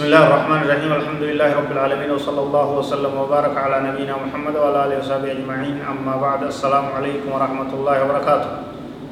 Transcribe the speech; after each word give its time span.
بسم 0.00 0.08
الله 0.08 0.26
الرحمن 0.26 0.60
الرحيم 0.64 0.92
الحمد 0.92 1.22
لله 1.28 1.50
رب 1.60 1.70
العالمين 1.76 2.10
وصلى 2.16 2.40
الله 2.40 2.68
وسلم 2.80 3.12
وبارك 3.20 3.52
على 3.52 3.76
نبينا 3.84 4.14
محمد 4.16 4.54
وعلى 4.56 4.78
اله 4.84 4.96
وصحبه 5.04 5.28
اجمعين 5.28 5.76
اما 5.84 6.14
بعد 6.16 6.40
السلام 6.48 6.86
عليكم 6.96 7.28
ورحمه 7.28 7.70
الله 7.76 7.96
وبركاته 8.04 8.48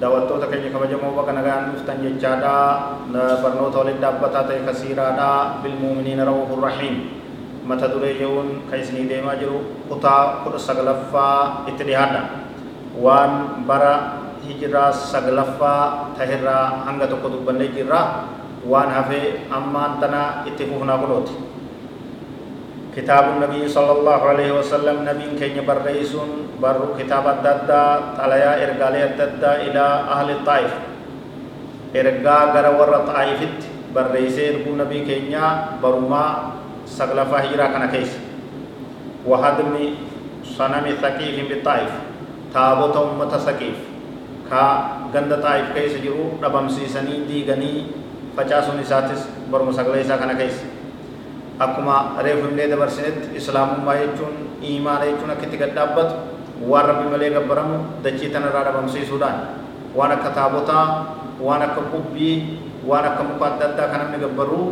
دعوتو 0.00 0.40
تکنی 0.40 0.72
کا 0.72 0.78
وجہ 0.80 0.96
مو 1.02 1.12
بکن 1.12 1.36
گان 1.44 1.68
مفتن 1.68 2.00
جے 2.00 2.12
چاڈا 2.16 2.56
برنو 3.12 3.68
تول 3.68 3.92
دبتا 4.00 4.42
تے 4.48 4.56
کثیرا 4.64 5.08
دا 5.20 5.30
بالمؤمنین 5.60 6.20
روح 6.24 6.56
الرحيم 6.56 6.96
مت 7.68 7.84
درے 7.92 8.12
یون 8.20 8.48
کیس 8.70 8.88
نی 8.96 9.04
دیما 9.12 9.34
جرو 9.44 9.60
اوتا 9.92 10.16
خود 10.40 10.58
سگلفا 10.70 11.28
اتدیہاد 11.68 12.16
وان 13.04 13.36
برا 13.68 13.94
ہجرا 14.48 14.90
سگلفا 15.04 15.76
تہرا 16.16 16.58
ہنگ 16.88 17.08
تو 17.10 17.16
کو 17.22 17.36
بنے 17.44 17.68
کی 17.76 17.88
راہ 17.92 18.08
hafee 18.96 19.46
ammaan 19.50 20.00
tana 20.00 20.42
itti 20.46 20.64
fufnaa 20.64 20.98
kunooti 20.98 21.48
كتاب 22.98 23.24
النبي 23.38 23.62
صلى 23.70 23.92
الله 24.02 24.20
عليه 24.30 24.50
وسلم 24.58 25.06
نبي 25.06 25.38
كين 25.38 25.62
برئيسون 25.62 26.58
بر 26.58 26.98
كتاب 26.98 27.24
الددا 27.30 27.82
طليا 28.18 28.52
إرقالي 28.64 29.00
الددا 29.14 29.52
إلى 29.70 29.84
أهل 30.10 30.28
الطائف 30.30 30.72
إرقا 31.94 32.38
غر 32.54 32.66
ور 32.74 32.92
طائفت 33.06 33.58
برئيسي 33.94 34.42
إرقو 34.50 34.74
نبي 34.82 34.98
كينيا 35.06 35.78
برما 35.78 36.24
سغلفا 36.90 37.38
هجرا 37.44 37.66
كان 37.70 37.84
كيس 37.94 38.12
وهدم 39.30 39.74
صنم 40.58 40.86
ثقيف 40.98 41.36
بالطائف 41.48 41.92
تابوت 42.50 42.96
أمة 42.98 43.32
ثقيف 43.46 43.78
كا 44.50 44.62
غند 45.14 45.32
طائف 45.38 45.66
كيس 45.76 45.94
جرو 46.02 46.42
ربم 46.42 46.66
سيسني 46.66 47.14
ديغني 48.38 48.48
فجاسون 48.48 48.80
إساتس 48.80 49.20
برما 49.52 49.72
سغليسا 49.72 50.16
كان 50.16 50.32
كيس 50.38 50.56
akkuma 51.58 52.22
reefu 52.22 52.46
himnee 52.46 52.70
dabarsinetti 52.70 53.34
islaamummaa 53.34 53.98
jechuun 53.98 54.34
iimaana 54.62 55.10
jechuun 55.10 55.30
akka 55.34 55.46
itti 55.46 55.58
gad 55.58 55.74
dhaabbatu 55.74 56.14
waan 56.70 56.86
rabbi 56.86 57.10
malee 57.10 57.30
gabbaramu 57.34 57.78
dachii 58.04 58.30
tanarraa 58.30 58.62
dhabamsiisuudhaan 58.68 59.38
waan 59.98 60.14
akka 60.16 60.30
taabotaa 60.38 60.84
waan 61.42 61.62
akka 61.66 61.82
qubbii 61.94 62.62
waan 62.86 63.10
akka 63.10 63.26
muka 63.26 63.46
adda 63.48 63.66
addaa 63.70 63.88
kan 63.90 64.00
namni 64.04 64.22
gabbaruu 64.22 64.66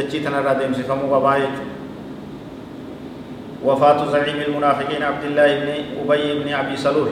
dachii 0.00 0.24
tanarraa 0.24 0.56
deemsifamuu 0.62 1.12
qabaa 1.12 1.36
jechuudha. 1.44 1.80
وفاة 3.64 4.10
زعيم 4.12 4.40
المنافقين 4.48 5.02
عبد 5.02 5.24
الله 5.24 5.48
بن 5.60 5.68
أبي 6.00 6.44
بن 6.44 6.48
أبي 6.48 6.76
سلول 6.76 7.08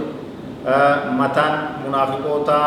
mataan 1.15 1.87
munaafiqoota 1.87 2.59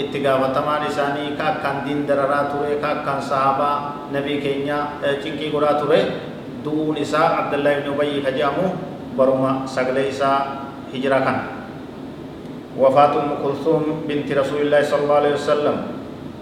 itti 0.00 0.24
gaafatamaan 0.24 0.88
isaanii 0.88 1.36
ka 1.36 1.58
akkaan 1.58 1.84
diin 1.84 2.06
dararaa 2.08 2.48
ture 2.48 2.80
ka 2.80 3.00
akkaan 3.00 3.20
sahabaa 3.20 4.08
nabii 4.12 4.40
keenya 4.40 5.00
cinqii 5.22 5.52
godhaa 5.52 5.76
ture 5.80 6.00
du'uun 6.64 6.96
isaa 6.96 7.44
abdullaahi 7.44 7.84
ibn 7.84 7.92
ubayyi 7.92 8.24
ka 8.24 8.32
jedhamu 8.32 8.72
baruma 9.16 9.68
sagalee 9.68 10.08
isaa 10.08 10.64
hijira 10.88 11.20
kana 11.20 11.54
أم 12.74 13.38
كلثوم 13.38 14.02
بنت 14.08 14.26
رسول 14.34 14.66
الله 14.66 14.82
صلى 14.82 15.02
الله 15.06 15.14
عليه 15.22 15.34
وسلم 15.38 15.76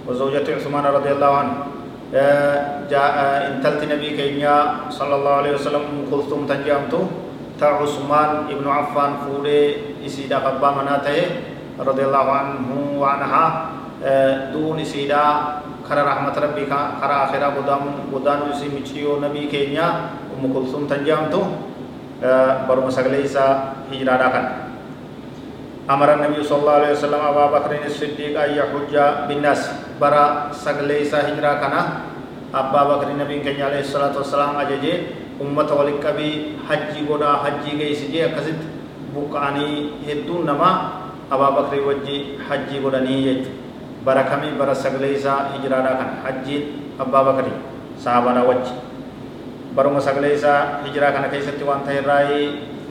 وزوجة 0.09 0.49
عثمان 0.49 0.85
رضي 0.85 1.11
الله 1.13 1.33
عنه 1.37 1.55
جاء 2.89 3.13
انتلت 3.53 3.85
نبي 3.93 4.17
كينيا 4.17 4.89
صلى 4.89 5.15
الله 5.15 5.35
عليه 5.45 5.53
وسلم 5.61 5.83
أم 5.93 5.99
كلثوم 6.09 6.49
تنجامته 6.49 7.03
تا 7.63 7.79
عثمان 7.79 8.51
ابن 8.51 8.67
عفان 8.67 9.13
فولي 9.23 9.63
إسيدا 10.03 10.39
قبا 10.43 10.71
مناته 10.83 11.21
رضي 11.79 12.05
الله 12.11 12.27
عنه 12.27 12.69
وعنها 12.99 13.45
دون 14.51 14.83
إسيدا 14.83 15.25
خرا 15.87 16.03
رحمة 16.03 16.35
ربي 16.35 16.67
خرا 16.99 17.17
آخرا 17.25 17.49
قدام 17.63 17.83
قدام 18.11 18.39
إسي 18.51 18.67
مچيو 18.67 19.23
نبي 19.23 19.47
كينيا 19.47 19.89
أم 20.35 20.43
كلثوم 20.51 20.91
تنجامتو 20.91 21.43
برو 22.67 22.83
مسغليسا 22.91 23.47
هجرادا 23.95 24.29
كان 24.35 24.47
أمر 25.87 26.09
النبي 26.19 26.43
صلى 26.43 26.59
الله 26.67 26.77
عليه 26.83 26.93
وسلم 26.99 27.21
أبا 27.31 27.45
بكر 27.47 27.73
الصديق 27.87 28.35
أن 28.43 28.51
يحج 28.59 28.95
بالناس 29.31 29.61
برا 30.03 30.51
سغليسا 30.51 31.19
هجرا 31.31 31.53
كان 31.63 31.75
أبا 32.55 32.83
بكر 32.85 33.09
النبي 33.11 33.41
كينيا 33.41 33.65
عليه 33.65 33.81
الصلاة 33.81 34.15
والسلام 34.17 34.57
أججي 34.57 34.95
ummata 35.43 35.75
waliin 35.75 35.99
qabii 35.99 36.61
hajjii 36.69 37.03
godhaa 37.09 37.41
hajjii 37.43 37.75
geessisee 37.81 38.23
akkasitti 38.29 38.67
buqqa'anii 39.15 40.05
hedduun 40.07 40.47
namaa 40.47 40.75
abaa 41.35 41.51
bakrii 41.57 41.83
wajji 41.89 42.17
hajjii 42.49 42.83
godhanii 42.85 43.17
jechuudha 43.27 43.63
bara 44.05 44.23
kamii 44.31 44.53
bara 44.61 44.75
sagalee 44.75 45.13
isaa 45.19 45.39
hijiraadhaa 45.55 45.99
kan 46.01 46.11
hajjiin 46.27 46.63
abbaa 47.05 47.25
bakrii 47.29 47.57
sahabaadhaa 48.05 48.45
wajji 48.51 48.75
baruma 49.75 50.01
sagalee 50.01 50.35
isaa 50.39 50.85
hijiraa 50.85 51.13
kana 51.17 51.33
keessatti 51.35 51.65
waan 51.65 51.83
ta'e 51.89 51.99
irraa 52.03 52.23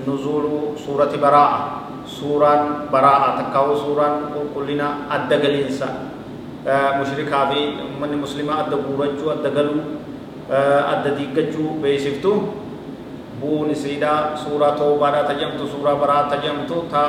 nuzuulu 0.07 0.73
suurati 0.85 1.17
baraa'a 1.17 1.59
suuraan 2.17 2.89
baraa'a 2.91 3.29
takkaa'uu 3.39 3.77
suuraan 3.85 4.15
qulqullina 4.33 4.87
adda 5.17 5.37
galiinsa 5.43 5.87
mushrikaa 6.99 7.45
fi 7.51 7.59
uummanni 7.83 8.17
muslimaa 8.23 8.57
adda 8.63 8.77
guurachuu 8.87 9.31
adda 9.35 9.49
galuu 9.57 9.81
adda 10.93 11.09
diiggachuu 11.17 11.69
beeksiftu 11.81 12.31
bu'uun 13.41 13.71
isiidhaa 13.75 14.37
suuraa 14.43 14.71
toobaadhaa 14.81 15.23
tajamtu 15.31 15.67
suuraa 15.73 15.95
baraa 16.03 16.23
tajamtu 16.33 16.85
ta 16.91 17.03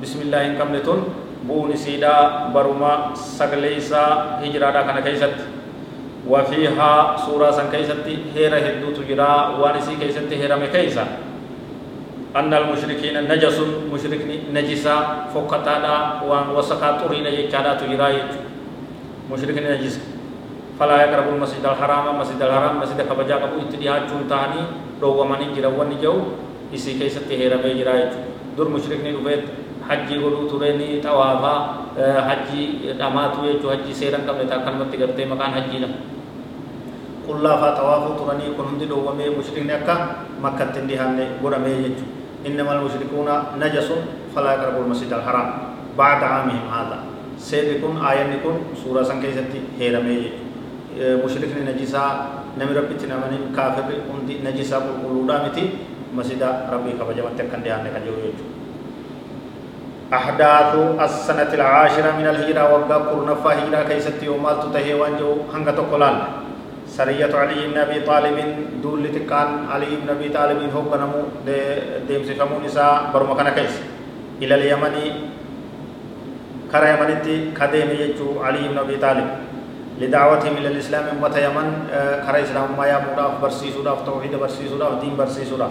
bismillaa 0.00 0.42
hin 0.46 0.56
qabne 0.60 0.80
tun 0.88 1.00
bu'uun 1.48 1.72
isiidhaa 1.78 2.50
baruma 2.56 2.92
sagalee 3.14 3.72
isaa 3.80 4.10
hijiraadhaa 4.42 4.84
kana 4.90 5.02
keessatti 5.08 5.44
wafiihaa 6.34 6.98
suuraa 7.24 7.52
san 7.52 7.68
keessatti 7.76 8.14
heera 8.36 8.58
hedduutu 8.66 9.02
jira 9.08 9.28
waan 9.62 9.78
isii 9.82 9.96
keessatti 10.04 10.34
heerame 10.44 10.68
keessa 10.76 11.06
أن 12.38 12.54
المشركين 12.54 13.16
نجس 13.32 13.58
مشرك 13.92 14.22
نجسا 14.54 14.96
فقطادا 15.34 15.96
وان 16.30 16.46
وسقا 16.56 16.90
طرين 17.02 17.26
يجادا 17.26 17.72
تجرا 17.80 18.08
مشرك 19.30 19.56
نجس 19.58 19.96
فلا 20.78 20.96
يقرب 21.02 21.26
المسجد 21.34 21.64
الحرام 21.64 22.06
مسجد 22.20 22.42
الحرام 22.42 22.74
مسجد 22.80 22.98
كبجا 23.00 23.36
قبو 23.42 23.56
اتديها 23.62 23.98
جون 24.10 24.22
تاني 24.28 24.60
روغماني 25.02 25.46
جراوان 25.56 25.90
جو 26.02 26.14
इसी 26.70 26.94
keessatti 26.98 27.34
heeramee 27.34 27.74
jira 27.74 27.92
jechuudha 27.98 28.54
dur 28.56 28.68
mushrikni 28.70 29.10
dhufeet 29.14 29.42
hajjii 29.88 30.18
godhuu 30.22 30.46
tureni 30.50 31.00
xawaafaa 31.02 31.58
hajjii 32.28 32.94
dhamaatu 33.00 33.42
jechuudha 33.46 33.74
hajjii 33.74 33.96
seeran 34.00 34.22
qabne 34.28 34.46
akkanumatti 34.58 35.00
gartee 35.02 35.26
maqaan 35.32 35.56
hajjiidha 35.58 35.88
qullaafaa 37.26 37.72
xawaafuu 37.78 38.14
turanii 38.20 38.54
kun 38.54 38.70
hundi 38.70 38.86
dhoowwamee 38.92 39.30
mushrikni 39.34 39.74
akka 39.80 39.98
makkatti 40.46 40.80
hin 40.80 40.88
dhihaanne 40.92 41.28
godhamee 41.42 41.76
jechuudha 41.84 42.18
إنما 42.40 42.72
المشركون 42.72 43.28
نجس 43.60 43.88
فلا 44.32 44.50
يقربوا 44.56 44.84
المسجد 44.84 45.12
الحرام 47.40 47.80
بعد 47.80 47.88
عامهم 47.88 47.98
هذا 47.98 48.04
سيركم 48.04 48.04
آيانكم 48.04 48.54
سورة 48.84 49.02
سنكيستي 49.02 49.60
هيرمي 49.78 50.32
mushrikni 51.00 51.64
najisaa 51.64 52.42
nami 52.58 52.74
rabbitti 52.74 53.06
namanin 53.06 53.54
kaafirri 53.56 54.02
hundi 54.10 54.34
najisaa 54.42 54.80
qulqulluudhaa 54.80 55.46
miti 55.46 55.70
masjida 56.12 56.66
rabbii 56.72 56.98
kabajamatti 56.98 57.42
akkan 57.42 57.62
dhiyaanne 57.62 57.90
kan 57.90 58.02
jiru 58.02 58.16
jechuudha. 58.16 58.60
أحداث 60.10 60.74
السنة 60.98 61.54
العاشرة 61.54 62.10
من 62.18 62.26
الهجرة 62.26 62.62
وقا 62.74 62.96
قرنفا 63.14 63.50
هجرة 63.62 63.82
كيست 63.86 64.22
يومال 64.22 64.58
تتهي 64.58 64.94
وانجو 64.94 65.54
هنگا 65.54 65.70
تقلال 65.70 66.16
سرية 66.90 67.30
علي 67.30 67.70
بن 67.70 67.78
أبي 67.78 68.00
طالب 68.02 68.36
دول 68.82 69.06
لتقان 69.06 69.70
علي 69.70 70.02
بن 70.02 70.10
أبي 70.10 70.28
طالب 70.34 70.58
هو 70.74 70.82
بنمو 70.82 71.46
ديم 72.10 72.22
سفمو 72.26 72.58
نساء 72.66 73.14
برمكان 73.14 73.48
كيس 73.54 73.74
إلى 74.42 74.54
اليمن 74.54 74.94
كرا 76.72 76.86
يمنتي 76.92 77.50
كديم 77.58 77.88
يجو 78.02 78.40
علي 78.42 78.68
بن 78.68 78.78
أبي 78.78 78.96
طالب 78.96 79.28
لدعوتهم 80.00 80.54
إلى 80.56 80.68
الإسلام 80.68 81.04
أمة 81.12 81.36
يمن 81.46 81.66
كرا 82.26 82.38
إسلام 82.42 82.68
ما 82.78 82.86
يمودا 82.86 83.26
برسيسو 83.42 83.82
داف 83.82 84.06
توحيد 84.06 84.32
برسيسو 84.42 84.76
داف 84.78 84.92
دين 85.02 85.16
برسيسو 85.18 85.56
داف 85.56 85.70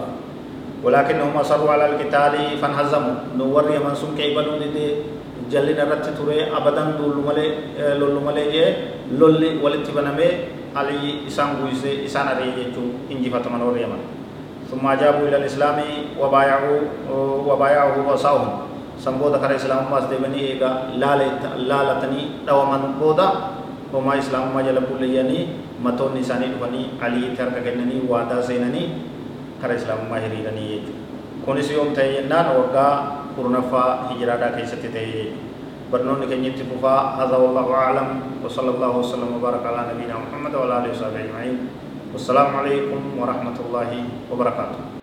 ولكنهم 0.84 1.36
أصروا 1.36 1.70
على 1.70 1.84
القتال 1.90 2.34
فانهزموا 2.62 3.14
نور 3.38 3.64
يمن 3.76 3.94
سن 3.94 4.12
كيبلو 4.16 4.58
دي 4.60 4.86
جلنا 5.52 5.84
رت 5.90 6.06
توري 6.16 6.46
أبدا 6.56 6.84
دول 6.98 7.16
ملي 7.26 7.46
لول 7.98 8.16
ملي 8.26 8.44
جي 8.54 8.64
لول 9.18 9.42
ولت 9.64 9.86
بنمي 9.96 10.28
علي 10.76 11.26
إسان 11.28 11.48
بويسة 11.58 12.06
إسان 12.06 12.26
أريه 12.28 12.54
يجو 12.70 12.84
إنجي 13.12 13.28
فتمن 13.34 13.62
وريما 13.62 13.98
ثم 14.70 14.86
أجابوا 14.86 15.28
إلى 15.28 15.36
الإسلام 15.36 15.78
وبايعوا 16.20 16.80
وبايعه 17.48 17.94
وصاهم 18.12 18.48
سنبودا 19.00 19.40
كره 19.40 19.56
إسلام 19.56 19.88
ما 19.88 19.98
استبني 20.04 20.36
إيجا 20.60 20.70
لالتني 21.56 22.20
دوما 22.46 22.76
بودا 23.00 23.28
وما 23.96 24.12
إسلام 24.20 24.52
ما 24.54 24.60
جل 24.60 24.76
بولياني 24.76 25.40
متون 25.84 26.12
نساني 26.20 26.46
دفني 26.52 27.00
علي 27.00 27.32
ترك 27.32 27.56
كنني 27.64 27.96
وادا 28.08 28.44
سينني 28.44 28.82
كره 29.64 29.74
إسلام 29.80 30.04
ما 30.12 30.20
هريرني 30.20 30.64
يجو 30.76 30.92
كونس 31.48 31.72
يوم 31.72 31.96
تيجنان 31.96 32.46
وقا 32.60 32.88
قرنفا 33.36 33.84
هجرادا 34.12 34.48
كيست 34.60 34.84
تيجي 34.84 35.24
برنون 35.92 36.20
كنيت 36.30 36.60
فوفا 36.68 36.96
هذا 37.24 37.36
والله 37.36 37.66
أعلم 37.74 38.08
وصلى 38.44 38.70
الله 38.76 38.92
وسلم 39.00 39.28
وبارك 39.36 39.62
على 39.66 39.80
نبينا 39.90 40.14
محمد 40.28 40.52
وعلى 40.54 40.72
آله 40.78 40.90
وصحبه 40.92 41.18
أجمعين 41.24 41.56
والسلام 42.12 42.48
عليكم 42.56 43.00
ورحمة 43.18 43.56
الله 43.66 43.90
وبركاته 44.32 44.99